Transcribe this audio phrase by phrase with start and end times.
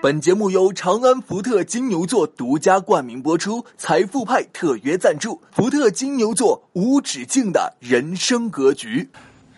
[0.00, 5.40] 本节目由长安福特金牛座独家冠名播出，财富派特约赞助。
[5.50, 9.08] 福特金牛座无止境的人生格局。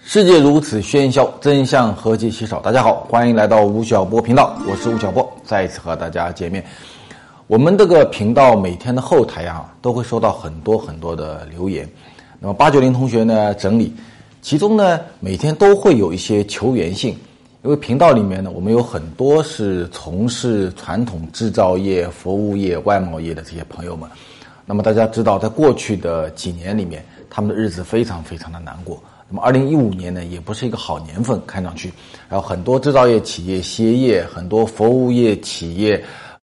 [0.02, 2.58] 世界如此喧嚣，真相何其稀少。
[2.60, 6.64] 大家好，欢迎来到吴晓波频道，我是吴晓波，再一次和大家见面。
[7.46, 11.86] 我们这个频道每天的后台啊，都会收到很多很多的留言。
[12.38, 13.92] 那么八九零同学呢整理，
[14.40, 17.14] 其中呢每天都会有一些求援信。
[17.62, 24.08] 因为频道里面呢，我们有很多是从事传统制造业、服务业、外贸业的这些朋友们。
[24.64, 28.98] 那么大家知道，在过去的几年里面，他们的日子非常非常的难过。
[29.28, 31.92] 那么二零一五年呢，也不是一个好年份，看上去。
[32.30, 36.02] 然后很多制造业企业歇业，很多服务业企业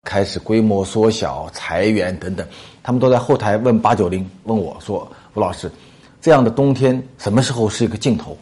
[0.03, 2.45] 开始规模缩小、裁员等等。
[2.83, 5.71] 他们都在后台问八九零，问我说：“吴老师，
[6.19, 8.37] 这样的冬天什么时候是一个尽头？”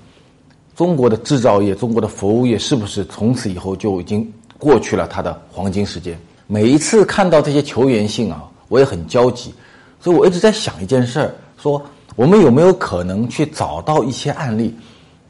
[0.76, 6.20] 中国的制造业、中国的服务业是不是从此以后就已经过去了它的黄金时间？
[6.48, 9.54] 每一次看到这些求援信啊，我也很焦急，
[10.02, 11.82] 所以我一直在想一件事儿：说
[12.18, 14.76] 我们有没有可能去找到一些案例？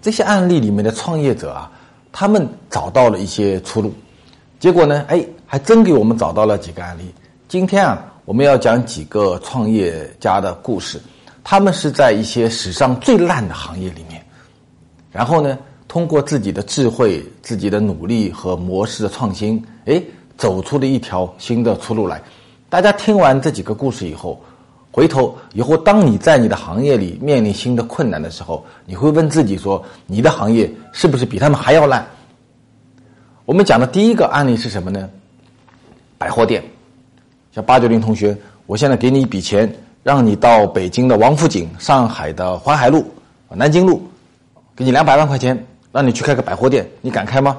[0.01, 1.71] 这些案例里面的创业者啊，
[2.11, 3.93] 他们找到了一些出路。
[4.59, 7.03] 结果呢，哎，还真给我们找到了几个案例。
[7.47, 10.99] 今天啊，我们要讲几个创业家的故事，
[11.43, 14.24] 他们是在一些史上最烂的行业里面。
[15.15, 20.03] 然后呢，通过自己的智慧、自己的努力和模式的创新，哎，
[20.37, 22.21] 走出了一条新的出路来。
[22.67, 24.37] 大家听完这几个故事以后，
[24.91, 32.05] 回头以后，当你在你的行业里面临新的困难的时候，你会问自己说：你的行业是不是比他们还要烂？
[33.45, 35.09] 我们讲的第一个案例是什么呢？
[36.17, 36.61] 百货店。
[37.53, 39.73] 像八九零同学，我现在给你一笔钱，
[40.03, 43.05] 让你到北京的王府井、上海的淮海路、
[43.47, 44.05] 南京路。
[44.75, 47.57] 给你两百万块钱，让你去开个百货店，你敢开吗？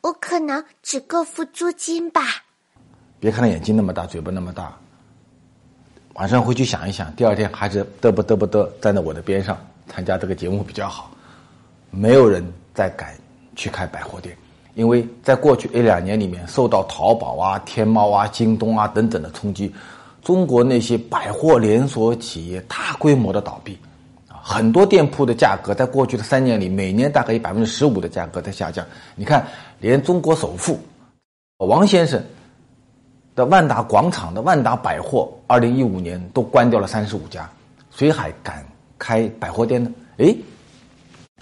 [0.00, 2.22] 我可能只够付租金吧。
[3.20, 4.74] 别看他眼睛那么大，嘴巴那么大。
[6.14, 11.10] 晚上回去想一想，第二天还是嘚啵嘚啵嘚站在我的边上参加这个节目比较好。
[11.90, 12.42] 没有人
[12.72, 13.14] 再敢
[13.54, 14.34] 去开百货店，
[14.74, 19.70] 因为在过去一两年里面，受到淘宝啊、天猫啊、京东啊等等的冲击，
[20.22, 23.78] 中国那些百货连锁企业大规模的倒闭。
[24.50, 28.84] 很多店铺的价格在过去的三年里，每年大概有百分之十五的价格在下降。
[29.14, 29.46] 你看，
[29.78, 30.80] 连中国首富
[31.58, 32.18] 王先生
[33.34, 37.46] 的万达广场的万达百货，二零一五年都关掉了三十五家，
[37.90, 38.64] 谁还敢
[38.98, 39.92] 开百货店呢？
[40.16, 40.34] 哎，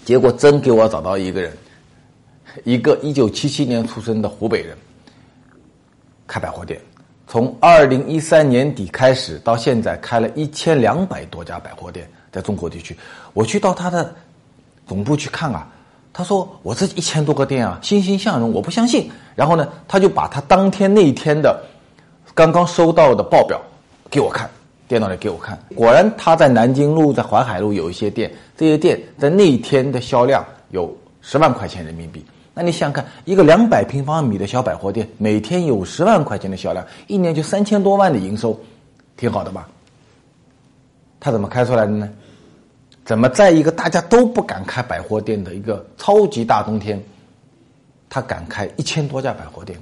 [0.03, 1.53] 结果真给我找到一个人，
[2.65, 4.77] 一个一九七七年出生的湖北人，
[6.27, 6.77] 开百货店，
[7.25, 12.05] 从二零一三年底开始到现在，开了一千两百多家百货店。
[12.37, 12.95] 在中国地区，
[13.33, 14.13] 我去到他的
[14.85, 15.67] 总部去看啊，
[16.13, 19.09] 他说我这一千多个店啊，欣欣向荣，我不相信。
[19.35, 21.59] 然后呢，他就把他当天那一天的
[22.35, 23.59] 刚刚收到的报表
[24.07, 24.47] 给我看，
[24.87, 25.57] 电脑里给我看。
[25.75, 32.23] 果然他在南京路、在淮海路有一些店，这些店在那一天的销量有十万块钱人民币。
[32.53, 38.59] 那你想想看，一个两百平方米的小百货店，每天有十万块钱的销量，一年就三千多万的营收，
[39.15, 39.67] 挺好的吧？
[41.19, 42.07] 他怎么开出来的呢？
[43.07, 47.01] 怎么在一个大家都不敢开百货店的一个超级大冬天，
[48.09, 49.79] 他敢开一千多家百货店？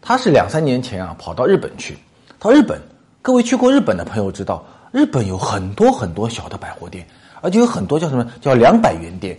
[0.00, 1.98] 他是两三年前啊跑到日本去，
[2.38, 2.80] 到日本，
[3.20, 7.06] 各位去过日本的朋友知道，日本有很多很多小的百货店，
[7.42, 9.38] 而且有很多叫什么叫两百元店，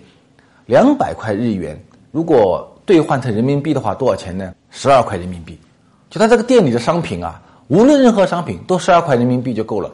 [0.68, 4.54] 两百块日元，如果兑换成人民币的话，多少钱呢？
[4.70, 5.60] 十二块人民币。
[6.12, 9.92] 就他这个店里的商品啊，无论任何商品都十二块人民币就够了。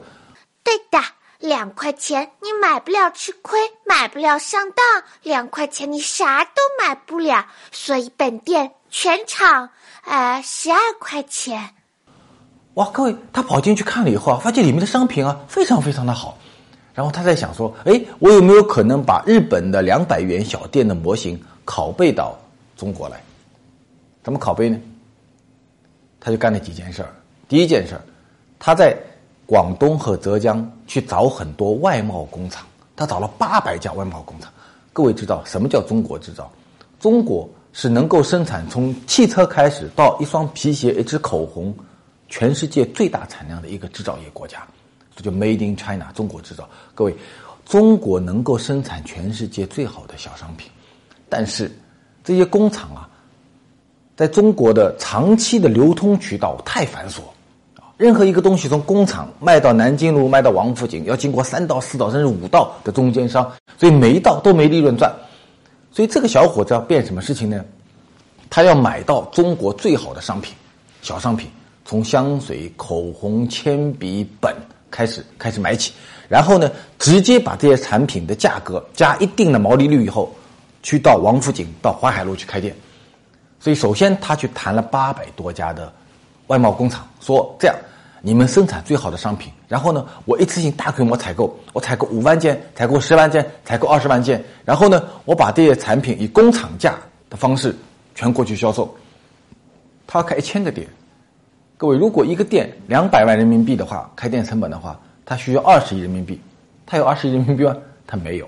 [0.65, 0.99] 对的。
[1.45, 9.69] 两块钱你买不了吃亏，买不了上当，两块钱你啥都买不了，所以本店全场
[10.03, 11.69] 呃十二块钱。
[12.73, 16.37] 哇，各位，他跑进去看了以后啊，发现里面的商品啊非常非常的好，
[16.93, 22.37] 然后他在想说，哎，我有没有可能把日本的两百元小店的模型拷贝到
[22.75, 23.21] 中国来？
[24.23, 24.77] 怎么拷贝呢？
[26.19, 27.15] 他就干了几件事儿。
[27.47, 28.01] 第一件事儿，
[28.57, 28.97] 他在。
[29.45, 32.65] 广东和浙江去找很多外贸工厂，
[32.95, 34.51] 他找了八百家外贸工厂。
[34.91, 36.51] 各位知道什么叫中国制造？
[36.99, 41.75] 中国是能够生产从汽车开始到一双皮鞋、一支口红，
[42.29, 44.65] 全世界最大产量的一个制造业国家，
[45.15, 46.67] 这就 Made in China，中国制造。
[46.95, 47.15] 各位，
[47.65, 50.71] 中国能够生产全世界最好的小商品，
[51.29, 51.69] 但是
[52.23, 53.09] 这些工厂啊，
[54.15, 57.19] 在中国的长期的流通渠道太繁琐。
[57.97, 65.09] 任何一个东西从工厂卖到南京路、卖到王府井，要经过三道、四道甚至五道的中间商，所以每一道都没利润赚。
[65.93, 67.63] 所以这个小伙子要变什么事情呢？
[68.49, 70.53] 他要买到中国最好的商品，
[71.01, 71.49] 小商品，
[71.85, 74.53] 从香水、口红、铅笔、本
[74.91, 75.93] 开始开始买起，
[76.27, 76.69] 然后呢，
[76.99, 80.35] 直接把这些产品的价格加一定的毛利率以后，
[80.83, 82.75] 去到王府井、到淮海路去开店。
[83.57, 85.93] 所以首先他去谈了八百多家的。
[86.47, 87.75] 外贸工厂说：“这样，
[88.21, 96.95] 你们生产最好的商品，然后呢，我一次性大规模采购，我采购五万件，采购十万件，采购二十万件，然后呢，我把这些产品以工厂价
[97.29, 97.75] 的方式
[98.13, 98.95] 全国去销售。
[100.07, 100.87] 他要开一千个店，
[101.77, 106.39] 各位，如果一个店两百万人民币的话，开店成本的话，他需要二十亿人民币，
[106.85, 107.75] 他有二十亿人民币吗？
[108.07, 108.47] 他没有，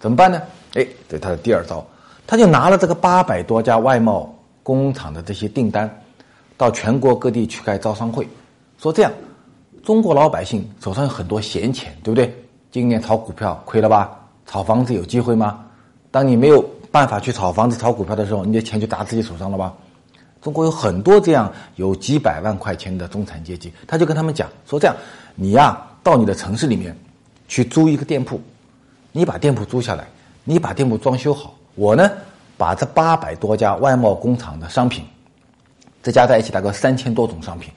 [0.00, 0.40] 怎么办呢？
[0.74, 1.86] 哎，这是他的第二招，
[2.26, 5.88] 他就拿了这个八百多家外贸工厂的这些订单。”
[6.56, 8.28] 到全国各地去开招商会，
[8.78, 9.12] 说这样，
[9.82, 12.34] 中国老百姓手上有很多闲钱，对不对？
[12.70, 14.10] 今年炒股票亏了吧？
[14.46, 15.64] 炒房子有机会吗？
[16.10, 19.74] 当你没有办法去炒房子、炒股票的时候，你的钱就砸自己手上了吧？
[20.40, 24.94] 中国有很多这样有几百万块钱的中产阶级，他就跟他们讲说：这样，
[25.34, 26.96] 你呀，到你的城市里面
[27.48, 28.40] 去租一个店铺，
[29.10, 30.06] 你把店铺租下来，
[30.44, 32.10] 你把店铺装修好，我呢，
[32.56, 35.04] 把这八百多家外贸工厂的商品。
[36.04, 37.72] 再加在一起，大概三千多种商品，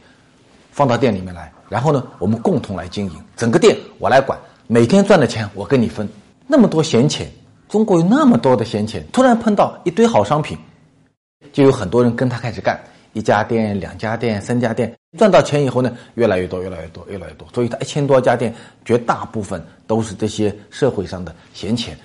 [0.69, 4.37] 放到店里面来，然后呢，我们共同来经营整个店，我来管，
[4.67, 6.07] 每天赚的钱我跟你分。
[6.45, 7.31] 那么多闲钱，
[7.69, 10.57] 中国有那么多的闲钱，突然碰到一堆好商品，
[11.53, 12.77] 就有很多人跟他开始干，
[13.13, 17.47] 一家店、两家店、三家店，赚到钱以后呢，越来越多，越来越多，越来越多。
[17.53, 18.53] 所以，他一千多家店，
[18.83, 21.97] 绝大部分都是这些社会上的闲钱。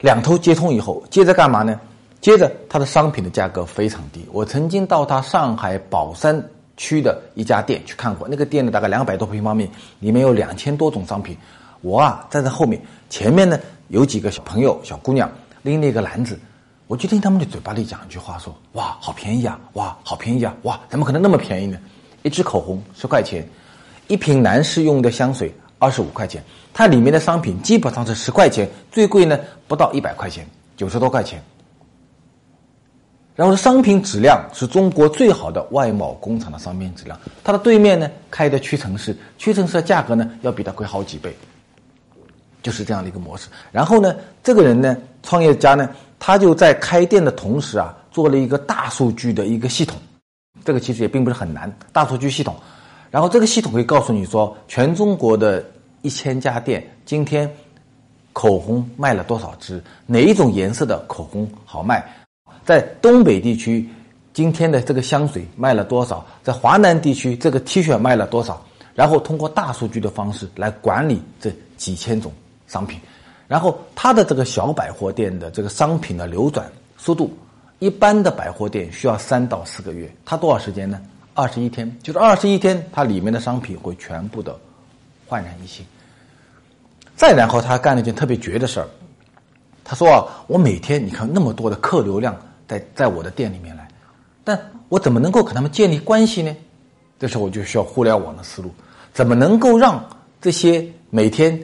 [0.00, 1.80] 两头接通以后，接着干嘛呢？
[2.22, 4.24] 接着，它的商品的价格非常低。
[4.30, 6.40] 我曾经到他上海宝山
[6.76, 11.36] 区的一家店去看过，那个店呢大概两百多平方米，里面有两千多种商品。
[11.80, 12.80] 我啊站在后面，
[13.10, 13.58] 前面呢
[13.88, 15.28] 有几个小朋友、小姑娘
[15.62, 16.38] 拎了一个篮子，
[16.86, 19.58] 我就听他们的嘴巴里讲一句话说：“哇，好便宜啊！
[19.72, 20.54] 哇，好便宜啊！
[20.62, 21.76] 哇，怎么可能那么便宜呢？
[22.22, 23.44] 一支口红十块钱，
[24.06, 26.40] 一瓶男士用的香水二十五块钱，
[26.72, 29.36] 它里面的商品基本上是十块钱，最贵呢
[29.66, 30.46] 不到一百块钱，
[30.76, 31.42] 九十多块钱。”
[33.34, 41.34] 然后商品质量是中国最好的外贸工厂的商品质量，它的对面呢开的屈臣氏，屈臣氏的价格呢要比它贵好几倍，
[42.62, 43.48] 就是这样的一个模式。
[43.70, 45.88] 然后呢，这个人呢，创业家呢，
[46.18, 49.96] 他就在开店的同时啊，做了一个大数据的一个系统，
[50.62, 52.54] 这个其实也并不是很难，大数据系统。
[53.10, 55.64] 然后这个系统会告诉你说，全中国的
[56.02, 57.50] 一千家店今天
[58.34, 62.04] 口红卖了多少支，哪一种颜色的口红好卖。
[62.64, 63.88] 在东北地区，
[64.32, 66.24] 今天的这个香水卖了多少？
[66.42, 68.64] 在华南地区，这个 T 恤卖了多少？
[68.94, 72.30] 然后通过大数据的方式来管理这几千种
[72.66, 73.00] 商品，
[73.48, 77.34] 然后他的这个小百货店的这个商品的流转速度，
[77.78, 81.00] 一般的百货店需要三到四个月，他多少时间呢？
[81.34, 84.54] 二十一天，就是二十一天，它里面的商品会全部的
[85.26, 85.84] 焕然一新。
[87.16, 88.88] 再然后，他干了一件特别绝的事儿，
[89.82, 92.36] 他说啊，我每天你看那么多的客流量。
[92.72, 93.86] 在在我的店里面来，
[94.42, 96.56] 但我怎么能够跟他们建立关系呢？
[97.18, 98.70] 这时候我就需要互联网的思路，
[99.12, 100.02] 怎么能够让
[100.40, 101.58] 这些每天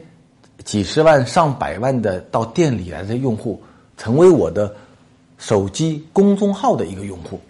[0.65, 3.63] 几十万上百万的到店里来的用户，
[3.97, 4.75] 成为我的
[5.39, 7.41] 手机公众号的一个用户？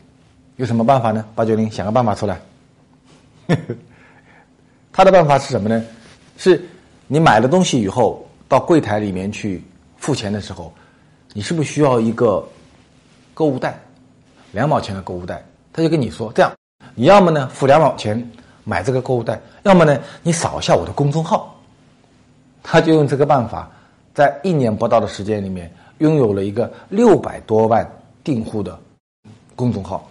[0.54, 1.24] 有什么办法呢？
[1.34, 2.40] 八九零想个办法出来。
[4.92, 5.84] 他的办法是什么呢？
[6.36, 6.64] 是
[7.08, 9.60] 你买了东西以后到柜台里面去
[9.96, 10.72] 付钱的时候，
[11.32, 12.48] 你是不是需要一个？
[13.38, 13.78] 购物袋，
[14.50, 15.40] 两毛钱的购物袋，
[15.72, 16.50] 他就跟你说：这样，
[16.96, 18.20] 你要么呢付两毛钱
[18.64, 21.54] 买这个购物袋，要么呢你扫一下我的公众号。
[22.64, 23.70] 他就用这个办法，
[24.12, 27.88] 在一年不到的时间里面，拥有了一个六百多万
[28.24, 28.76] 订户的
[29.54, 30.04] 公众号。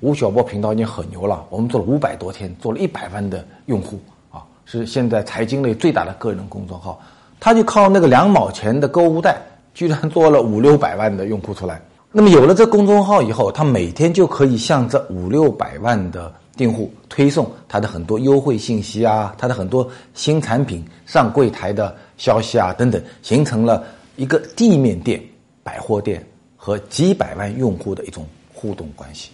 [0.00, 3.98] 吴晓波频道已经很牛了，我们做了五百多天，做了一百万的用户
[4.30, 7.00] 啊，是现在财经类最大的个人公众号。
[7.40, 9.38] 他就靠那个两毛钱的购物袋，
[9.72, 11.80] 居然做了五六百万的用户出来。
[12.16, 25.20] 那么有了这公众号以后，他每天就可以向这五六百万的订户推送他的很多优惠信息啊，他的很多新产品上柜台的消息啊等等，形成了一个地面店、
[25.64, 26.24] 百货店
[26.56, 29.30] 和几百万用户的一种互动关系。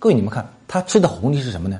[0.00, 1.78] 各位，你们看，他吃的红利是什么呢？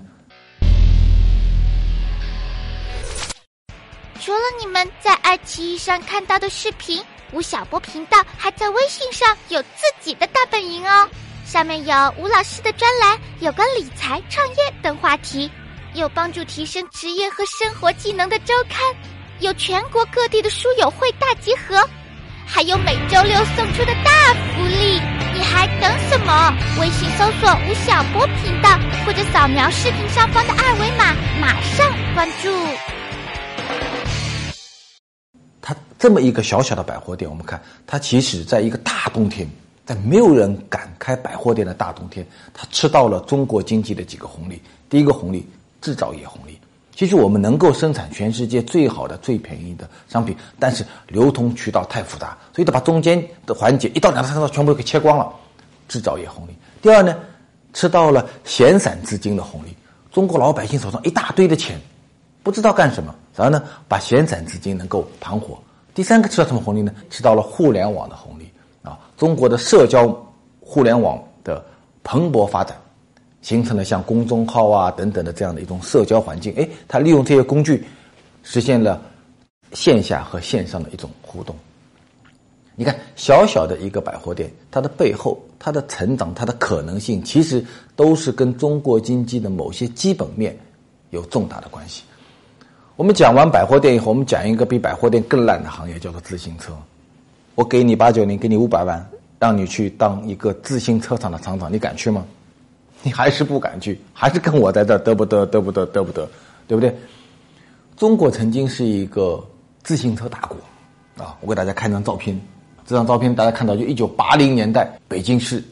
[4.21, 11.09] 除了你们在爱奇艺上看到的视频，吴晓波频道还在微信上有自己的大本营哦。
[11.45, 15.51] 上面有吴老师的专栏，有关理财、创业等话题，
[15.95, 18.81] 有帮助提升职业和生活技能的周刊，
[19.41, 21.89] 有全国各地的书友会大集合，
[22.47, 24.11] 还有每周六送出的大
[24.55, 25.01] 福利。
[25.37, 26.53] 你还等什么？
[26.81, 28.71] 微信搜索吴晓波频道，
[29.05, 32.94] 或者扫描视频上方的二维码，马上关注。
[35.99, 39.49] 这么一个小小的百货店，我们看它其实在一个大冬天，
[39.87, 44.61] 在没有人敢开百货店的大冬天，它吃到了中国经济的几个红利。
[44.91, 45.47] 第一个红利，
[45.81, 46.59] 制造业红利。
[46.95, 55.33] 其实我们能够生产全世界最好的、最便宜的商品，但是流通渠道太复杂，所以它把中间的环节一到两到三到全部都给切光了。
[55.89, 56.53] 制造业红利。
[56.81, 57.17] 第二呢，
[57.73, 59.77] 吃到了闲散资金的红利。
[60.13, 61.81] 中国老百姓手上一大堆的钱。
[62.45, 65.59] 不知道干什么，然后呢，把闲散资金能够盘活。
[65.95, 66.93] 第三个吃到什么红利呢？
[67.09, 68.51] 吃到了互联网的红利
[68.83, 68.99] 啊！
[69.17, 70.09] 中国的社交
[70.61, 71.65] 互联网的
[72.03, 72.77] 蓬勃发展，
[73.43, 76.53] 形成了像公众号啊等等的这样的一种社交环境。
[76.57, 77.87] 哎，它利用这些工具，
[78.43, 79.01] 实现了
[79.73, 81.55] 线下和线上的一种互动。
[82.75, 90.59] 你看，小小的一个百货店，它的背后，它的成长，它的可能性，其实都是跟中国经济的某些基本面
[91.11, 92.03] 有重大的关系。
[92.97, 96.73] 我们讲完百货店以后，我们讲一个比百货店更烂的行业，叫做自行车。
[97.57, 99.05] 我给你八九零，给你五百万，
[99.41, 102.25] 让你去当一个自行车厂的厂长，你敢去吗？
[103.03, 106.27] 你还是不敢去，还是跟我在这嘚不嘚，嘚不嘚，嘚不嘚，
[106.69, 106.97] 对不对？
[107.97, 109.45] 中国曾经是一个
[109.83, 110.57] 自行车大国
[111.23, 111.37] 啊！
[111.41, 112.41] 我给大家看张照片，
[112.87, 115.63] 这张照片大家看到，就一九八零年代北京市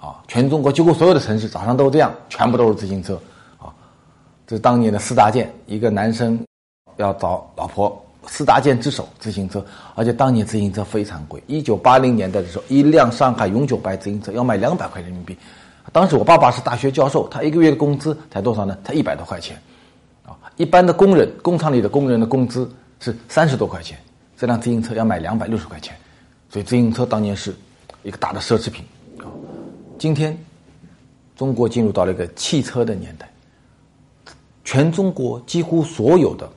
[0.00, 3.14] 啊，全中国几乎所有的城市早上都这样，全部都是自行车
[3.58, 3.72] 啊。
[4.46, 6.38] 这是当年的四大件，一个男生。
[6.98, 9.64] 要找老婆，四大件之首自行车，
[9.94, 11.42] 而且当年自行车非常贵。
[11.46, 15.36] 一九八零年代的时候，一辆上海永久牌自行车要卖两百块人民币。
[15.92, 18.76] 当时我爸爸是大学教授，他一个月的工资才多少呢？
[18.84, 19.56] 才一百多块钱。
[20.26, 23.96] 啊，一般的工人，工厂里的工人的工资是三十多块钱，
[24.36, 25.96] 这辆自行车要卖两百六十块钱，
[26.50, 27.54] 所以自行车当年是
[28.02, 28.84] 一个大的奢侈品。
[29.18, 29.24] 啊，
[29.98, 30.36] 今天
[31.36, 33.30] 中国进入到了一个汽车的年代，
[34.64, 36.50] 全中国几乎所有的。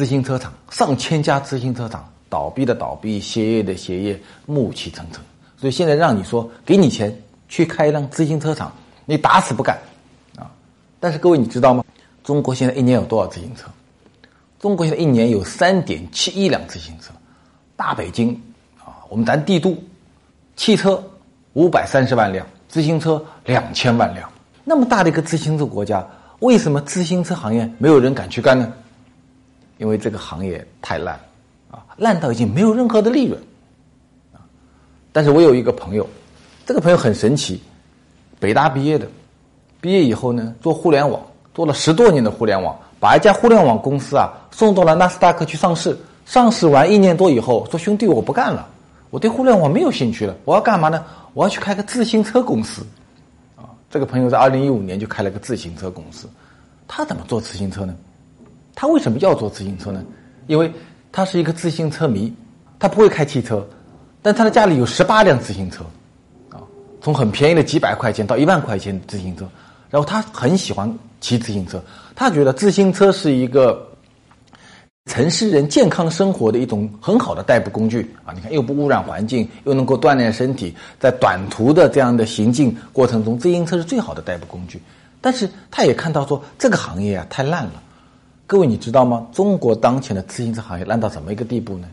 [0.00, 5.20] 自行车厂上千家自行车厂倒闭的倒闭，歇业的歇业，暮气沉沉。
[5.58, 7.14] 所以现在让你说给你钱
[7.50, 8.72] 去开一辆自行车厂，
[9.04, 9.78] 你打死不干
[10.38, 10.48] 啊！
[10.98, 11.84] 但是各位你知道吗？
[12.24, 13.68] 中国现在一年有多少自行车？
[14.58, 17.12] 中国现在一年有三点七亿辆自行车。
[17.76, 18.32] 大北京
[18.78, 19.76] 啊，我们咱帝都，
[20.56, 20.98] 汽车
[21.52, 24.26] 五百三十万辆，自行车两千万辆。
[24.64, 26.02] 那么大的一个自行车国家，
[26.38, 28.72] 为什么自行车行业没有人敢去干呢？
[29.80, 31.18] 因为这个行业太烂，
[31.70, 33.40] 啊，烂到已经没有任何的利润，
[34.34, 34.44] 啊，
[35.10, 36.06] 但是我有一个朋友，
[36.66, 37.62] 这个朋友很神奇，
[38.38, 39.08] 北大毕业的，
[39.80, 41.18] 毕业以后呢，做互联网，
[41.54, 45.96] 做了十多年的互联网，把一家互联网公司啊送到了纳斯达克去上市，
[46.26, 48.68] 上市完一年多以后，说兄弟我不干了，
[49.08, 51.02] 我对互联网没有兴趣了，我要干嘛呢？
[51.32, 52.82] 我要去开个自行车公司，
[53.56, 56.28] 啊，这个朋友在二零一五年就开了个自行车公司，
[56.86, 57.96] 他怎么做自行车呢？
[58.74, 60.02] 他为什么要做自行车呢？
[60.46, 60.72] 因为
[61.12, 62.32] 他是一个自行车迷，
[62.78, 63.66] 他不会开汽车，
[64.22, 65.84] 但他的家里有十八辆自行车，
[66.50, 66.58] 啊，
[67.00, 69.48] 从很便宜的几百块钱到一万块钱的自行车，
[69.90, 71.82] 然后他很喜欢骑自行车，
[72.14, 73.86] 他觉得自行车是一个
[75.06, 78.32] 城市人健康生活的一种很好的代步工具啊！
[78.34, 84.80] 你看，又不污染环境，又能够锻炼身体，在短途的这样的行进过程中，自行车是最好的代步工具。
[85.20, 87.82] 但是他也看到说，这个行业啊太烂了。
[88.50, 89.28] 各位，你知道吗？
[89.32, 91.86] 中国当前的自行车行业烂到什么一个地步呢？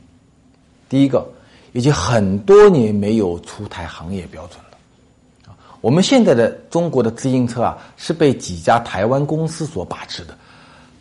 [0.90, 1.24] 第一个，
[1.72, 5.52] 已经很多年没有出台行业标准了。
[5.52, 10.36] 啊，我们现在的中国的自行车啊，是被几家台湾公司所把持的。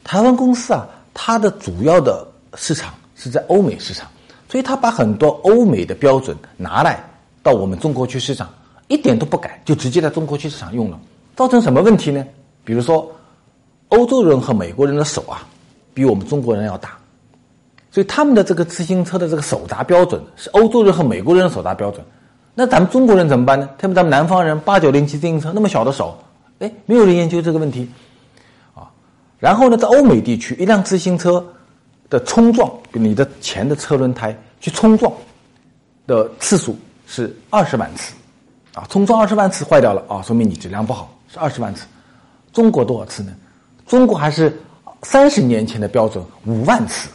[0.05, 4.07] 台湾公司啊，它的主要的市场是在欧美市场，
[4.51, 7.03] 所以它把很多欧美的标准拿来
[7.43, 8.47] 到我们中国区市场，
[8.89, 11.01] 一点都不改，就直接在中国区市场用了，
[11.35, 12.23] 造成什么问题呢？
[12.63, 13.11] 比如说。
[13.97, 15.47] 欧洲人和美国人的手啊，
[15.95, 16.91] 比我们中国人要大，
[17.91, 22.05] 所以他们的这个自行车的这个手闸标准是欧洲人和美国人的手闸标准。
[22.55, 23.67] 那咱们中国人怎么办呢？
[23.79, 26.17] 特别咱们南方人八九零骑自行车那么小的手，
[26.59, 27.89] 哎，没有人研究这个问题
[28.75, 28.91] 啊。
[29.39, 31.43] 然后呢，在欧美地区，一辆自行车
[32.11, 35.11] 的冲撞，你的前的车轮胎去冲撞
[36.07, 36.77] 的次数
[37.07, 38.15] 是二十万次
[38.75, 41.87] 啊，冲撞二十万次坏掉了啊，说明你质量不好，是二十万次。
[42.53, 43.33] 中国多少次呢？
[43.87, 44.57] 中国还是
[45.03, 47.09] 三十年前的标准五万次。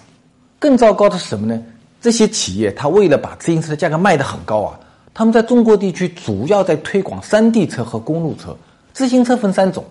[0.57, 1.61] 更糟糕的是什么呢？
[1.99, 4.79] 这些企业它为了把自行车的价格卖得很高啊，
[5.13, 8.55] 他们在中国地区主要在推广山地车和公路车。
[8.93, 9.83] 自行车分三种，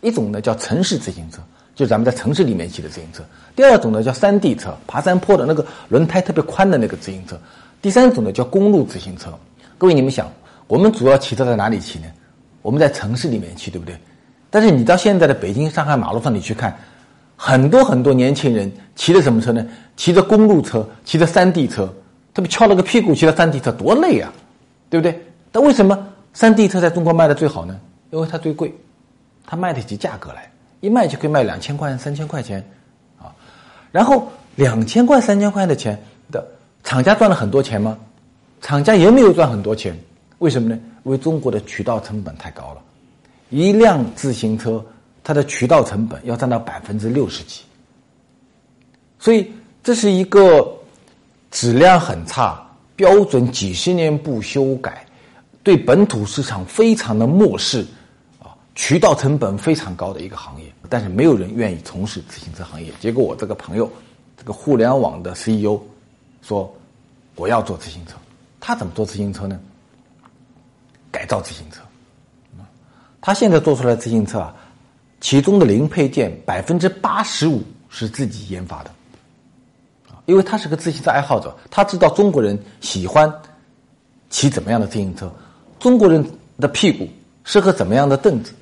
[0.00, 1.38] 一种呢叫城市自行车，
[1.74, 3.22] 就咱们在城市里面骑的自行车；
[3.56, 7.36] 第二种呢叫山地车，爬山坡的那个轮胎特别宽的那个自行车；
[7.82, 9.32] 第三种呢叫公路自行车。
[9.76, 10.30] 各位，你们想，
[10.66, 12.06] 我们主要骑车在哪里骑呢？
[12.62, 13.96] 我们在城市里面骑，对不对？
[14.50, 16.76] 但是你到现在的北京、上海马路上你去看，
[17.36, 19.66] 很多很多年轻人骑的什么车呢？
[19.96, 21.86] 骑着公路车，骑着山地车，
[22.32, 24.32] 特别翘了个屁股骑着山地车，多累啊，
[24.88, 25.20] 对不对？
[25.52, 25.98] 但为什么
[26.32, 27.78] 山地车在中国卖的最好呢？
[28.10, 28.72] 因为它最贵，
[29.46, 30.50] 它卖得起价格来，
[30.80, 32.64] 一卖就可以卖两千块、三千块钱，
[33.20, 33.34] 啊，
[33.92, 36.00] 然后两千块、三千块的钱
[36.30, 36.46] 的
[36.84, 37.98] 厂家赚了很多钱吗？
[38.60, 39.96] 厂家也没有赚很多钱，
[40.38, 40.78] 为什么呢？
[41.04, 42.82] 因为中国的渠道成本太高了，
[43.50, 44.84] 一辆自行车
[45.24, 47.62] 它的渠道成本要占到百分之六十几，
[49.18, 49.50] 所以
[49.82, 50.76] 这是一个
[51.50, 55.06] 质量很差、标准几十年不修改、
[55.62, 57.86] 对本土市场非常的漠视
[58.38, 60.66] 啊、渠道成本非常高的一个行业。
[60.90, 62.90] 但是没有人愿意从事自行车行业。
[62.98, 63.90] 结果我这个朋友，
[64.36, 65.78] 这个互联网的 CEO
[66.40, 66.74] 说
[67.34, 68.14] 我要做自行车。
[68.58, 69.60] 他怎么做自行车呢？
[71.10, 71.80] 改造自行车。
[73.28, 74.54] 他现在做出来的自行车啊，
[75.20, 78.90] 其中的零配件百分之八十五是自己研发的。
[80.08, 83.30] 啊，因为他是个自行车爱好者，他知道中国人喜欢
[84.30, 85.30] 骑怎么样的自行车，
[85.78, 86.24] 中国人
[86.58, 87.06] 的屁股
[87.44, 88.54] 适合怎么样的凳子，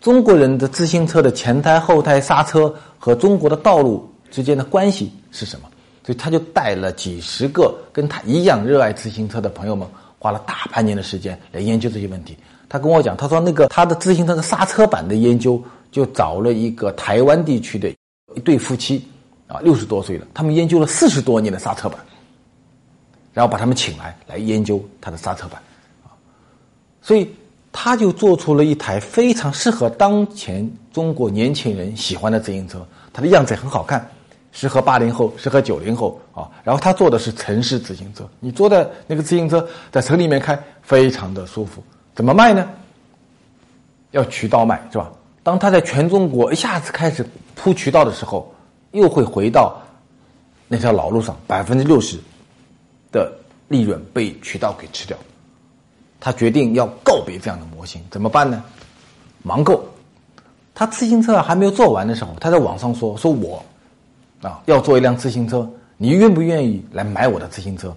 [0.00, 5.68] 中国人的自行车的前胎、后胎、刹车和中国的道路之间的关系是什么？
[6.02, 9.86] 所以他就带了几十个跟他一样热爱自行车的朋友们，
[10.18, 12.34] 花了大半年的时间来研究这些问题。
[12.74, 15.62] 他跟我讲，他说那个他的自行车的刹车板的研究，
[15.92, 17.88] 就找了一个台湾地区的
[18.34, 19.06] 一对夫妻，
[19.46, 22.00] 啊，六十多岁了，他们研究了四十多年的刹车板，
[23.32, 25.62] 然后把他们请来来研究他的刹车板，
[26.02, 26.10] 啊，
[27.00, 27.32] 所以
[27.70, 34.04] 他就做出了一台非常适合当前中国年轻人喜欢的自行车，它的样子也很好看。
[34.50, 36.50] 适合八零后，适合九零后啊。
[36.64, 41.80] 然后他坐的是城市自行车，你坐在那个自行车在城里面开，非常的舒服。
[42.14, 42.68] 怎么卖呢？
[44.12, 45.10] 要渠道卖是吧？
[45.42, 48.54] 当他在全中国一下子开始铺渠道的时候，
[48.92, 49.76] 又会回到
[50.68, 52.18] 那条老路上，百分之六十
[53.10, 53.32] 的
[53.68, 55.16] 利润被渠道给吃掉。
[56.20, 58.62] 他决定要告别这样的模型，怎么办呢？
[59.44, 59.84] 盲购。
[60.74, 63.62] 他自行车还没有做完的时候，他在网上说：“说我。”
[64.42, 67.94] 啊，要做一辆自行车，你愿不愿意来买我的自行车？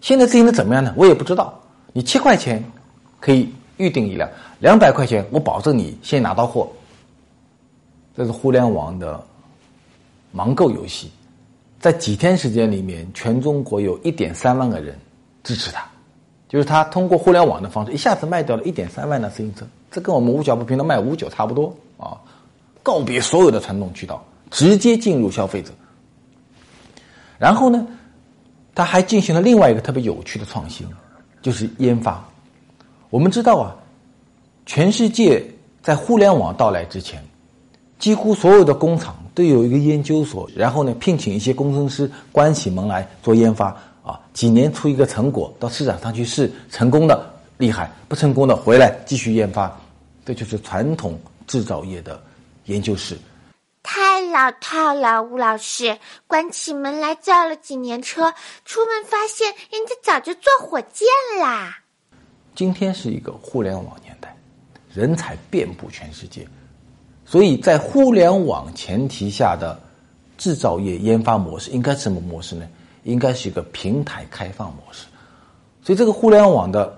[0.00, 0.92] 现在自行车怎么样呢？
[0.96, 1.58] 我也不知道。
[1.92, 2.62] 你七块钱
[3.20, 4.28] 可以预定一辆，
[4.60, 6.68] 两百块钱我保证你先拿到货。
[8.16, 9.24] 这是互联网的
[10.34, 11.10] 盲购游戏，
[11.78, 14.98] 在几天时间里面，全中国有一点三万个人
[15.44, 15.86] 支持他，
[16.48, 22.18] 就是他通过互联网的方式一下子卖掉了一点三万辆自行车，这跟我们五角不平的卖五九差不多啊！
[22.82, 24.24] 告别所有的传统渠道。
[24.50, 25.70] 直接进入消费者，
[27.38, 27.86] 然后呢，
[28.74, 30.88] 他还进行了另外一个特别有趣的创新，
[31.42, 32.26] 就是研发。
[33.10, 33.74] 我们知道啊，
[34.66, 35.42] 全世界
[35.82, 37.24] 在互联网到来之前，
[37.98, 43.68] 几乎所有的工厂都有一个研究所，然后呢，聘请一些工程师关起门来做研发
[44.02, 49.74] 啊，几年出一个成果到市场上去试，成功的厉害，不成功的回来继续研发，
[50.26, 52.20] 这就是传统制造业的
[52.66, 53.16] 研究室。
[53.82, 58.34] 太老套了，吴老师关起门来造了几年车，
[58.66, 61.08] 出门发现人家早就坐火箭
[61.40, 61.78] 啦。
[62.58, 64.34] 今天是一个互联网年代，
[64.92, 66.44] 人才遍布全世界，
[67.24, 69.78] 所以在互联网前提下的
[70.36, 72.66] 制造业研发模式应该什么模式呢？
[73.04, 75.06] 应该是一个平台开放模式。
[75.84, 76.92] 所以这个互联网的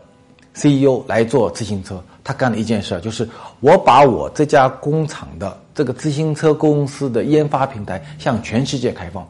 [0.55, 3.29] CEO 来做自行车，他干了一件事，就是
[3.61, 5.61] 我把我这家工厂的。
[5.75, 9.29] 这个自行车公司的研发平台向全世界开放，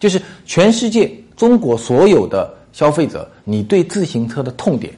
[0.00, 4.90] 就是全世界中国所有的消费者，你对自行车的痛点，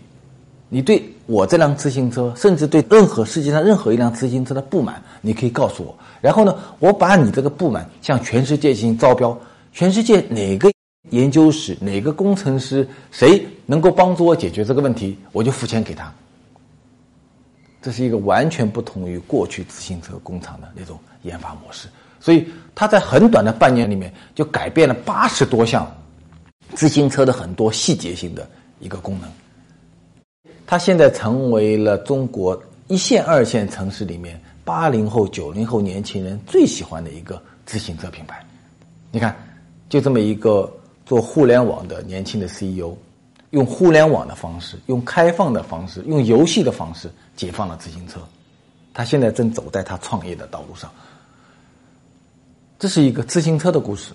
[0.70, 5.96] 你对我这辆自行车，甚至对任何世界上任何一辆自行车的不满，你可以告诉我。
[6.20, 9.38] 然后呢，我把你这个不满向全世界进行招标，
[9.72, 10.70] 全世界哪个
[11.10, 16.12] 研究室、哪个工程师，谁能够帮助我解决这个问题，我就付钱给他。
[17.80, 21.88] 这是一个完全不同于过去自行车工厂的那种研发模式，
[22.20, 25.90] 所以他在很短的半年里面就改变了八十多项
[26.74, 28.46] 自行车的很多细节性的
[28.80, 29.30] 一个功能。
[30.66, 38.44] 它现在成为了中国一线、二线城市里面八零后、九零后年轻人最喜欢的一个自行车品牌。
[39.10, 39.34] 你看，
[39.88, 40.70] 就这么一个
[41.06, 42.94] 做互联网的年轻的 CEO，
[43.50, 48.20] 用互联网的方式、用开放的方式、用游戏的方式解放了自行车。
[48.92, 50.92] 他现在正走在他创业的道路上。
[52.78, 54.12] 这是一个自行车的故事，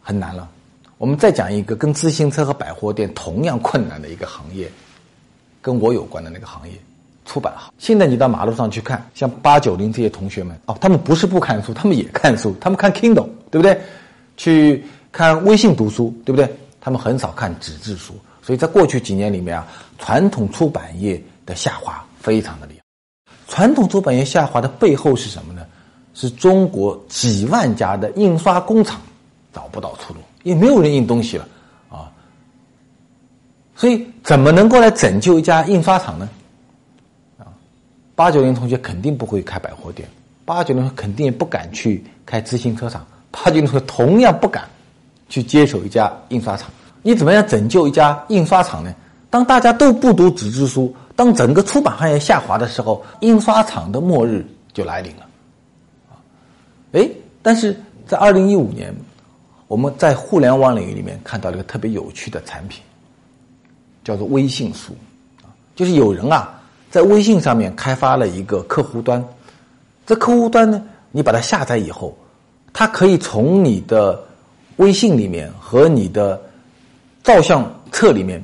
[0.00, 0.48] 很难了。
[0.96, 4.70] 我们再讲一个跟自行车和百货店同样困难的一个行业，
[5.60, 6.74] 跟我有关的那个行业，
[7.24, 7.72] 出版行。
[7.78, 13.78] 现在你到马路上去看，像八九零这些同学们哦，他们不是不看书，他们也看书，他们看 Kindle，对不对？
[14.36, 16.48] 去看微信读书，对不对？
[16.80, 18.14] 他们很少看纸质书。
[18.42, 19.66] 所以在过去几年里面啊，
[19.98, 23.32] 传统出版业的下滑非常的厉害。
[23.46, 25.66] 传统出版业下滑的背后是什么呢？
[26.14, 29.00] 是中国几万家的印刷工厂
[29.52, 31.46] 找不到出路，也没有人印东西了。
[33.78, 36.28] 所以怎么能够来拯救一家印刷厂呢？
[37.38, 37.46] 啊，
[38.16, 40.08] 八九零同学肯定不会开百货店，
[40.44, 44.68] 八九零肯定也不敢去开自行车厂，八九零同学同样不敢
[45.28, 46.68] 去接手一家印刷厂。
[47.02, 48.92] 你怎么样拯救一家印刷厂呢？
[49.30, 55.22] 当大家都不读纸质书，当整个出版行业下滑的时候，印刷厂的末日就来临了。
[56.10, 56.18] 啊
[56.94, 57.08] 哎，
[57.42, 58.92] 但是在二零一五年，
[59.68, 62.82] 我们在互联网领域里面看到了一个特别有趣的产品，
[64.08, 64.96] 叫做微信书，
[65.42, 66.58] 啊，就是有人啊
[66.90, 69.22] 在微信上面开发了一个客户端，
[70.06, 72.16] 这客户端呢，你把它下载以后，
[72.72, 74.18] 它可以从你的
[74.76, 76.40] 微信里面和你的
[77.22, 78.42] 照相册里面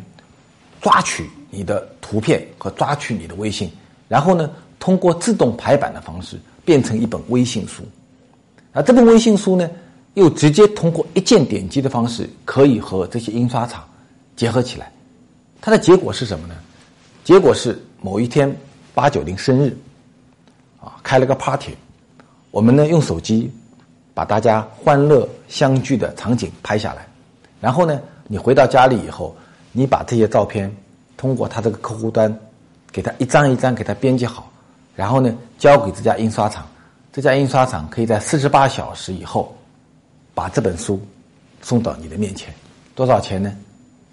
[0.83, 3.71] 抓取你的图片和抓取你的微信，
[4.07, 7.83] 然后呢，通过自动排版的方式变成一本微信书。
[8.73, 9.71] 而这本微信书呢，
[10.13, 13.83] 又直接通过一键点击的方式，可以和这些印刷厂
[14.37, 14.93] 结合起来。
[15.65, 16.55] 它的结果是什么呢？
[17.25, 18.55] 结果是某一天
[18.93, 19.75] 八九零生日，
[20.79, 21.75] 啊，开了个 party，
[22.51, 23.51] 我们呢用手机
[24.13, 27.09] 把大家欢乐相聚的场景拍下来，
[27.63, 27.99] 然后呢，
[28.29, 29.35] 你回到家里以后，
[29.73, 30.71] 你把这些照片
[31.17, 32.39] 通过他这个客户端，
[32.93, 34.53] 给他一张一张给他编辑好，
[34.95, 36.67] 然后呢交给这家印刷厂。
[37.11, 39.57] 这家印刷厂可以在四十八小时以后，
[40.35, 41.01] 把这本书
[41.63, 42.53] 送到你的面前，
[42.95, 43.51] 多少钱呢？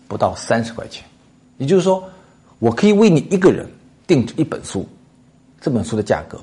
[0.07, 1.03] 不到三十块钱。
[1.61, 2.03] 也就是说，
[2.57, 3.69] 我可以为你一个人
[4.07, 4.83] 定制一本书，
[5.61, 6.41] 这本书的价格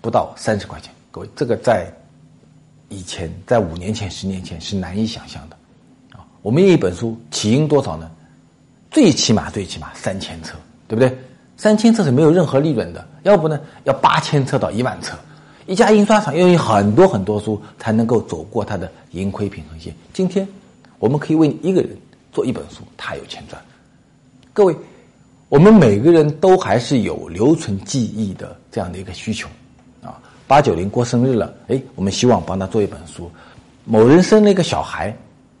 [0.00, 0.92] 不到三十块钱。
[1.12, 1.86] 各位，这个在
[2.88, 5.56] 以前，在五年前、十年前是难以想象的
[6.18, 6.26] 啊。
[6.42, 8.10] 我们一本书起印多少呢？
[8.90, 10.56] 最起码最起码三千册，
[10.88, 11.16] 对不对？
[11.56, 15.16] 三千册是没有任何利润的，要不呢要八千册到一万册。
[15.66, 19.94] 一家印刷厂要用很多很多书才能够走过它的盈亏平衡线。
[20.12, 20.48] 今天，
[20.98, 21.96] 我们可以为你一个人
[22.32, 23.62] 做一本书，他有钱赚。
[24.56, 24.74] 各位，
[25.50, 29.46] 我们每个人都还是有留存记忆的这样的一个需求
[30.02, 30.16] 啊。
[30.46, 33.30] 八九零过生日了，哎，我们希望帮他做一本书。
[33.84, 35.14] 某人生了一个小孩，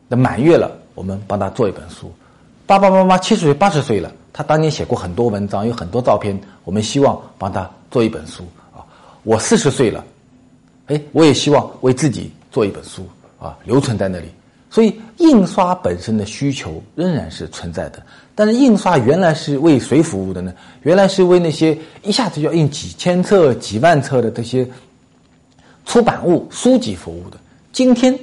[0.08, 2.10] 那满月了，我们帮他做一本书。
[2.64, 8.80] 爸爸妈妈七十岁、八十岁了，他当年写过很多文章，有很多照片，我们希望帮他做一本书啊。
[9.24, 10.02] 我四十岁了，
[10.86, 13.06] 哎，我也希望为自己做一本书
[13.38, 14.28] 啊，留存在那里。
[14.70, 18.02] 所以，印刷本身的需求仍然是存在的。
[18.36, 20.52] 但是，印刷原来是为谁服务的呢？
[20.82, 24.68] 原来是为那些一下子就要印几千册、几万册的这些
[25.84, 27.38] 出版物、书籍服务的。
[27.72, 28.16] 今天，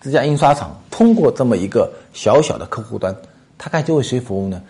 [0.00, 3.14] 这家印刷厂通过这么一个小小的客户端，
[3.56, 4.60] 它该就为谁服务呢？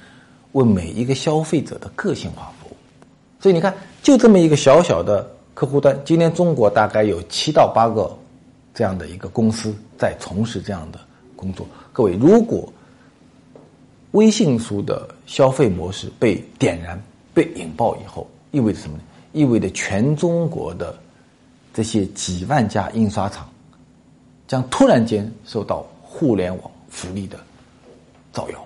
[0.52, 2.76] 为每一个消费者的个性化服务。
[3.40, 5.26] 所以，你看，就这么一个小小的。
[5.54, 8.16] 客户端，今天中国大概有七到八个
[8.72, 11.00] 这样的一个公司在从事这样的
[11.34, 11.66] 工作。
[11.92, 12.72] 各位，如果
[14.12, 17.00] 微信书的消费模式被点燃、
[17.34, 19.02] 被引爆以后，意味着什么呢？
[19.32, 20.98] 意味着全中国的
[21.74, 23.48] 这些几万家印刷厂
[24.46, 27.38] 将突然间受到互联网福利的
[28.32, 28.64] 造谣。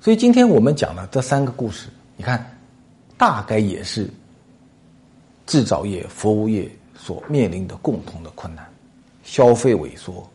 [0.00, 2.58] 所以，今天我们讲的这三个故事，你看，
[3.16, 4.10] 大概也是。
[5.44, 8.64] 制造业、服务业所面临的共同的困难：
[9.24, 10.26] 消费萎缩、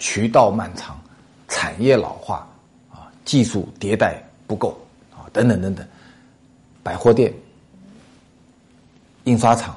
[0.00, 1.00] 渠道漫长、
[1.46, 2.46] 产业老化、
[3.24, 4.78] 技术迭代不够
[5.12, 5.86] 啊等等等等。
[6.82, 7.32] 百货店、
[9.24, 9.76] 印刷厂、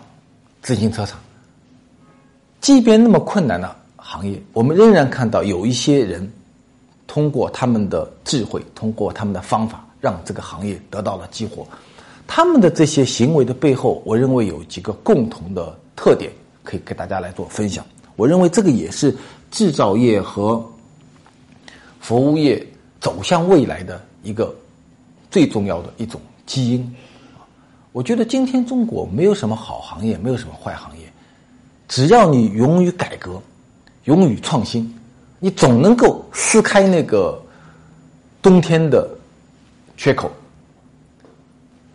[0.63, 1.19] 自行车厂，
[2.62, 6.27] 即便那么困难的行业，我们仍然看到有一些人
[7.05, 11.67] 通过他们的智慧，通过他们的方法，让这个行业得到了激活。
[12.25, 16.31] 他们的这些行为的背后，我认为有几个共同的特点，
[16.63, 17.86] 可以给大家来做分享。
[18.15, 19.15] 我认为这个也是
[19.51, 20.65] 制造业和
[21.99, 22.65] 服务业
[23.05, 24.51] 走向未来的一个
[25.29, 26.95] 最重要的一种基因。
[27.91, 31.03] 我觉得今天中国没有什么好行业，没有什么坏行业，
[31.87, 33.39] 只要你勇于改革，
[34.05, 34.91] 勇于创新，
[35.37, 37.39] 你总能够撕开那个
[38.41, 39.07] 冬天的
[39.95, 40.31] 缺口。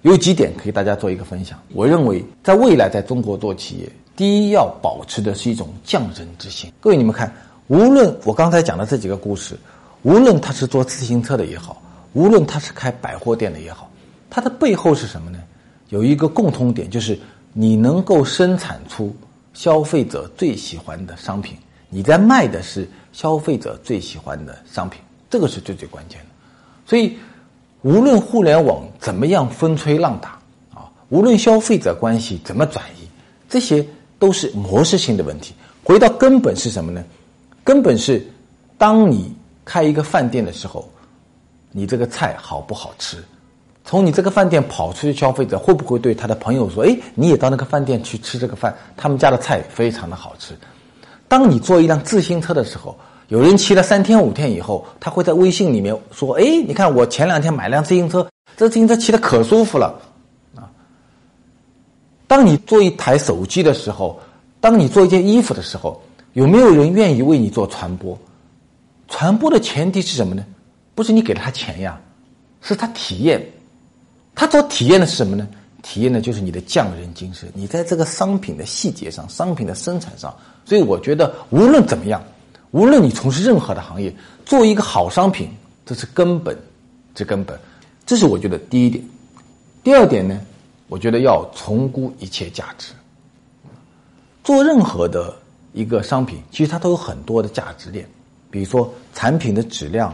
[0.03, 1.61] 有几点可以大家做一个分享。
[1.75, 6.73] 我认为，在未来在中国做企业，第一要保持的是一种匠人之心。
[6.81, 7.35] 各位，你们看，
[7.67, 9.59] 无论我刚才讲的这几个故事，
[10.03, 11.81] 无论他是做自行车的也好，
[12.13, 13.91] 无论他是开百货店的也好，
[14.29, 15.39] 它的背后是什么呢？
[15.89, 17.19] 有一个共通点，就是
[17.53, 19.15] 你能够生产出
[19.55, 21.57] 消费者最喜欢的商品，
[21.89, 26.27] 你在卖的是消费者最喜欢的商品，这个是最最关键的。
[26.87, 27.17] 所以。
[27.83, 30.39] 无论互联网怎么样风吹浪打
[30.75, 33.09] 啊，无论消费者关系怎么转移，
[33.49, 33.83] 这些
[34.19, 35.55] 都是模式性的问题。
[35.83, 37.03] 回到根本是什么呢？
[37.65, 38.23] 根本是，
[38.77, 40.89] 当你开一个饭店的时候，
[41.71, 43.19] 你这个菜好不好吃？
[43.85, 50.55] 从你这个饭店跑出去，消费者会不会对他的朋友说：“哎，你也到那个饭店去吃这个饭，他们家的菜非常的好吃。”
[51.29, 52.97] 当你坐一辆自行车的时候。
[53.29, 60.01] 有人骑了三天五天以后，他会在微信里面说：“哎，你看我前两天买辆自行车，这自行车骑的可舒服了。”
[60.57, 60.67] 啊，
[62.27, 64.19] 当你做一台手机的时候，
[64.61, 68.19] 当你做一件衣服的时候，有没有人愿意为你做传播？
[69.11, 70.43] 传播的前提是什么呢？
[70.95, 72.01] 不是你给了他钱呀，
[72.63, 73.45] 是他体验。
[74.35, 75.47] 他所体验的是什么呢？
[75.83, 77.51] 体验的就是你的匠人精神。
[77.55, 80.35] 你在这个商品的细节上，商品的生产上。
[80.65, 82.23] 所以我觉得，无论怎么样。
[82.71, 84.15] 无论你从事任何的行业，
[84.47, 85.51] 做一个好商品，
[85.85, 86.57] 这是根本，
[87.15, 87.59] 这根本，
[88.07, 89.05] 这是我觉得第一点。
[89.83, 90.41] 第二点呢，
[90.87, 92.93] 我觉得要重估一切价值。
[94.45, 95.35] 做任何的
[95.73, 98.09] 一个商品，其实它都有很多的价值链，
[98.51, 100.13] 比如说产品的质量、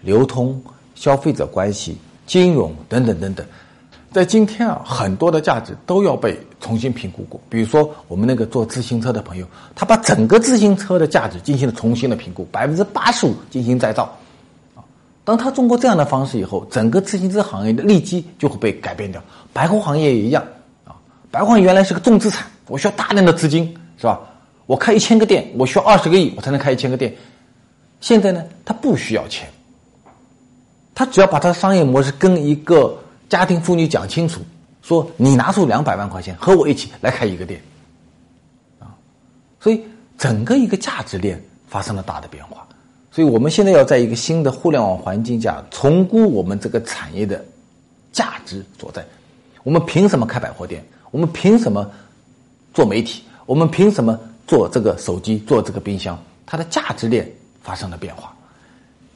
[0.00, 0.62] 流通、
[0.94, 1.96] 消费者关系、
[2.26, 3.46] 金融等等等等。
[4.12, 7.40] 在今天啊，很多的价值都要被重新评估过。
[7.48, 14.04] 比如说，我们那个做自行车的朋友，他把整个自行车的价值进行了重新的评估，百分之八十五进行再造。
[14.76, 14.84] 啊，
[15.24, 19.20] 当他通过这样的方式以后，整个自行车行业的利基就会被改变掉。
[19.52, 20.44] 百货行业也一样
[20.84, 20.94] 啊，
[21.32, 24.20] 百货原来是个重资产，我需要大量的资金，是吧？
[24.66, 27.12] 我开一千个店，我需要二十个亿，我才能开一千个店。
[28.04, 29.48] 现在呢，他不需要钱，
[30.94, 32.98] 他只要把他的商业模式跟一个。
[33.26, 34.42] 家庭妇女讲清楚，
[34.82, 37.60] 说你拿出两百万块钱和我一起来开一个店，
[38.78, 38.94] 啊，
[39.58, 39.82] 所以
[40.18, 42.64] 整个一个价值链发生了大的变化，
[43.10, 47.42] 所以我们现在要在一个新的互联网环境下重估我们这个产业的
[48.12, 49.04] 价值所在。
[49.64, 50.84] 我们凭什么开百货店？
[51.10, 51.90] 我们凭什么
[52.74, 53.24] 做媒体？
[53.46, 55.38] 我们凭什么做这个手机？
[55.40, 56.16] 做这个冰箱？
[56.44, 57.28] 它的价值链
[57.64, 58.32] 发生了变化。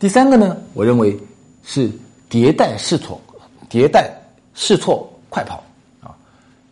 [0.00, 1.16] 第三个呢，我认为
[1.62, 1.88] 是
[2.28, 3.20] 迭代试错。
[3.70, 4.10] 迭代、
[4.54, 5.62] 试错、快跑，
[6.00, 6.16] 啊，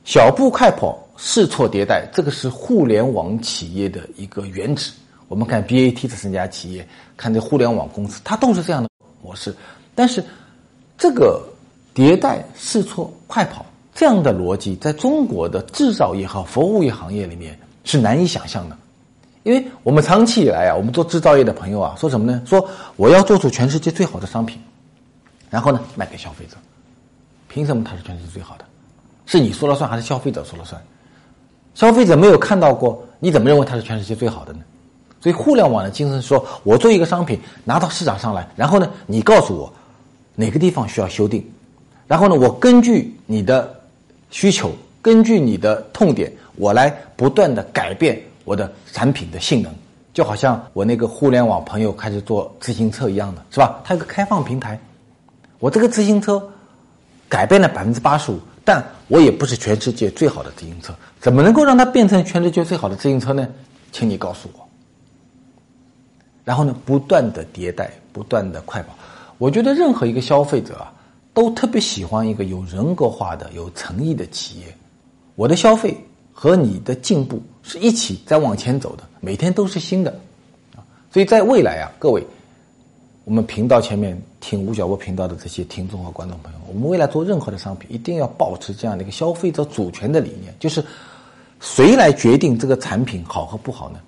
[0.06, 4.90] 小步快跑、试错迭代，这个是互联网企业的一个原旨。
[5.28, 8.88] 我们看 BAT 这三家企业，看这互联网公司，它都是这样的
[9.22, 9.54] 模式。
[9.94, 10.24] 但是，
[10.96, 11.46] 这个
[11.94, 18.78] 迭代、试错、快跑这样的逻辑，在中国的制造业和服务业行业里面是难以想象的。
[19.46, 22.42] 因为我们长期以来啊，我们做制造业的朋友啊，说什么呢？
[22.44, 24.60] 说我要做出全世界最好的商品，
[25.48, 26.56] 然后呢，卖给消费者。
[27.46, 28.64] 凭什么它是全世界最好的？
[29.24, 30.82] 是你说了算还是消费者说了算？
[31.76, 34.58] 消费者没有看到过，你怎么认为它是全世界最好的呢？
[35.20, 39.72] 所以互联网的精神说，我做一个商品拿到市场上来，然后呢，你告诉我
[40.34, 41.48] 哪个地方需要修订，
[42.08, 43.72] 然后呢，我根据你的
[44.28, 49.70] 需求，根据你的痛点，我来不断的改变我的产品的性能，
[50.14, 53.78] 就好像我那个互联网朋友开始做自行车一样的是吧？
[53.84, 54.80] 它有个开放平台，
[55.58, 56.42] 我这个自行车。
[57.28, 63.48] 改变了百分之八十五，但我也不是全世界最好的自行车，怎么能够让它变成全世界最好的自行车呢？
[63.90, 64.68] 请你告诉我。
[66.44, 68.94] 然后呢，不断的迭代，不断的快跑。
[69.38, 70.92] 我觉得任何一个消费者啊，
[71.34, 74.66] 都特别喜欢一个有人格化的、有诚意的企业。
[75.34, 76.00] 我的消费
[76.32, 80.10] 和你的进步是一起在往前走的，每天都是新的
[80.74, 80.80] 啊。
[81.12, 82.24] 所以在未来啊，各位。
[83.24, 90.80] 我们频道前面听吴晓波频道的这些听众和观众朋友，我们未来做任何的商品，一定要保持这样的一个消费者主权的理念，就是
[91.58, 93.98] 谁来决定这个产品好和不好呢？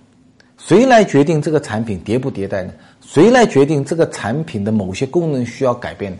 [0.56, 2.72] 谁来决定这个产品迭不迭代呢？
[3.00, 6.16] 谁来决定这个产品的某些功能需要改变？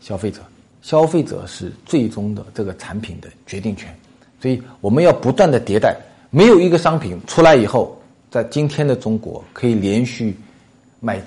[0.00, 0.40] 消费者，
[0.82, 3.92] 消费者是最终的这个产品的决定权，
[4.40, 5.96] 所以我们要不断的迭代。
[6.36, 7.98] 没有一个商品出来以后，
[8.30, 10.36] 在今天的中国可以连续
[11.00, 11.18] 卖。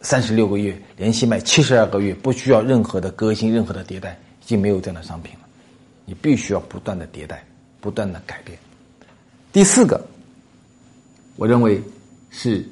[0.00, 5.40] 三十六个月，连续卖七十二个月，不需要任何的革新、任何的迭代，已经没有这样的商品了。
[6.06, 7.44] 你必须要不断的迭代，
[7.78, 8.56] 不断的改变。
[9.52, 10.02] 第四个，
[11.36, 11.82] 我认为
[12.30, 12.66] 是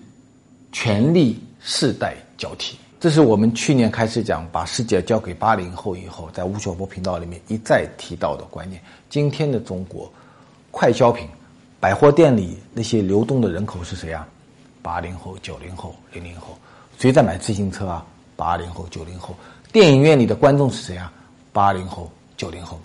[0.72, 2.78] 权力世代交替。
[2.98, 8.80] 这是我们去年开始讲，把世界交给八零后以后，在吴晓波频道里面一再提到的观念。
[9.10, 10.10] 今天的中国，
[10.70, 11.28] 快消品、
[11.78, 14.26] 百货店里那些流动的人口是谁啊？
[14.82, 16.56] 八零后、九零后、零零后。
[16.98, 18.04] 谁在买自行车啊？
[18.36, 19.34] 八零后、九零后。
[19.72, 21.12] 电影院里的观众是谁啊？
[21.52, 22.80] 八零后、九零后。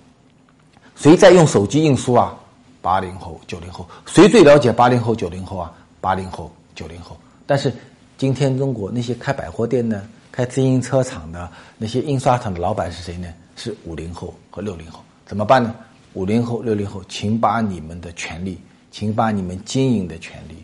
[0.95, 2.35] 谁在用手机印书啊？
[2.81, 3.87] 八零后、九零后。
[4.05, 5.71] 谁最了解八零后、九零后啊？
[5.99, 7.17] 八零后、九零后。
[7.45, 7.73] 但是。
[8.17, 13.27] 今天中国那些开百货店的、开自行车厂的、那些印刷厂的老板是谁呢？
[13.55, 14.99] 是五零后和六零后。
[15.25, 15.73] 怎么办呢？
[16.13, 20.63] 五零后、六零后，请把你们的权利，请把你们经营的权利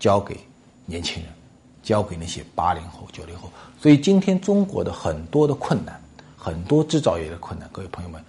[0.00, 0.36] 交给
[0.86, 1.30] 年轻人，
[1.82, 3.52] 交给那些八零后、九零后。
[3.78, 6.00] 所以今天中国的很多的困难，
[6.36, 8.24] 很多制造业的困难，各位朋友们，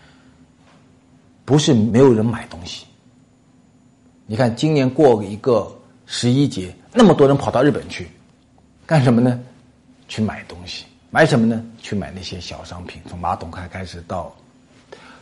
[1.46, 2.86] 不是没有人买东西。
[4.26, 5.74] 你看，今年过一个
[6.06, 6.76] 十一节。
[6.92, 8.10] 那么多人跑到日本去，
[8.86, 9.40] 干什么呢？
[10.08, 11.64] 去买东西，买什么呢？
[11.82, 14.36] 去买那些小商品，从马桶盖开始到，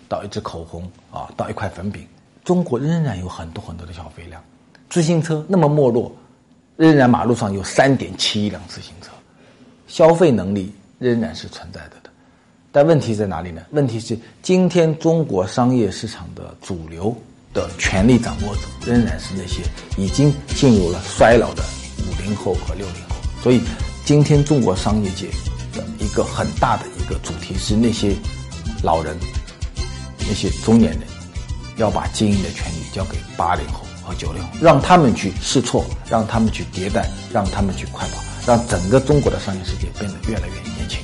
[0.07, 2.07] 到一支口红啊，到一块粉饼。
[2.43, 4.43] 中国仍然有很多很多的消费量，
[4.89, 6.15] 自行车那么没落，
[6.77, 9.09] 仍然马路上有三点七亿辆自行车，
[9.87, 12.09] 消费能力仍然是存在的的。
[12.71, 13.61] 但问题在哪里呢？
[13.71, 17.15] 问题是今天中国商业市场的主流。
[17.53, 19.61] 的权力掌握者仍然是那些
[19.95, 21.61] 已经进入了衰老的
[21.99, 23.61] 五零后和六零后，所以
[24.03, 25.27] 今天中国商业界
[25.71, 28.15] 的一个很大的一个主题是那些
[28.81, 29.15] 老人、
[30.27, 31.01] 那些中年人
[31.77, 40.99] 要把经营的权利交给八零后和九零后，让他们去试错，让他们去迭代，让他们去快跑，让整个中国的商业世界变得越来越年轻。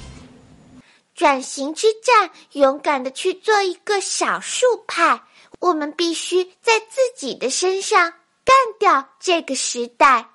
[1.15, 5.21] 转型之战，勇敢的去做一个少数派。
[5.59, 8.13] 我们必须在自己的身上
[8.45, 10.25] 干掉这个时代。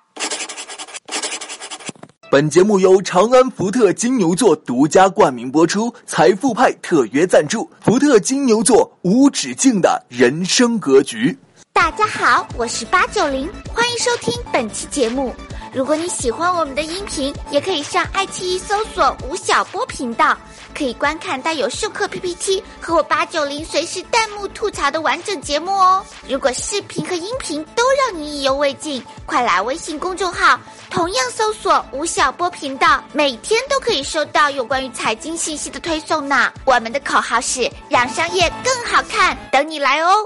[2.31, 7.69] 本节目由长安福特金牛座独家冠名播出，财富派特约赞助。
[7.81, 11.37] 福特金牛座无止境的人生格局。
[11.71, 15.31] 大家好，我是八九零，欢迎收听本期节目。
[15.75, 20.37] 如果你喜欢我们的音频，也可以上爱奇艺搜索吴晓波频道。
[20.73, 26.05] 可以观看带有授课 PPT 和我八九零随时弹幕吐槽的完整节目哦。
[26.29, 30.57] 如果视频和音频都让你意犹未尽，快来微信公众号，
[30.89, 36.51] 同样搜索吴晓波频道，每天都可以收到有关于财经信息的推送呢。
[36.63, 40.23] 我们的口号是让商业更好看，等你来哦。